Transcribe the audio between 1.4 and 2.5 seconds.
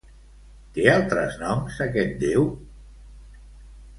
noms aquest déu?